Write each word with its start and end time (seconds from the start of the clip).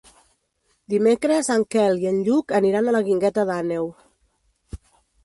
Dimecres 0.93 1.49
en 1.55 1.65
Quel 1.75 2.01
i 2.03 2.09
en 2.11 2.17
Lluc 2.29 2.53
aniran 2.61 2.89
a 2.89 2.95
la 2.97 3.03
Guingueta 3.09 3.45
d'Àneu. 3.51 3.91